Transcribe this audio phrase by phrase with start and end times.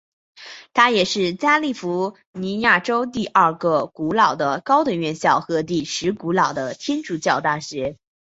[0.73, 7.97] 它也是加利福尼亚州第二古老的高等院校和第十古老的天主教大学。